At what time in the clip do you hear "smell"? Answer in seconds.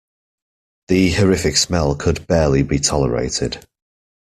1.57-1.93